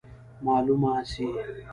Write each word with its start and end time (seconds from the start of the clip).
معلومه 0.45 0.93
سي. 1.11 1.25